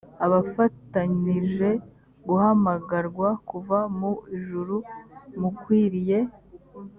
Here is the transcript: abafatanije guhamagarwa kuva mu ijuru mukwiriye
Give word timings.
abafatanije 0.25 1.69
guhamagarwa 2.27 3.29
kuva 3.49 3.77
mu 3.99 4.11
ijuru 4.37 4.75
mukwiriye 5.39 6.19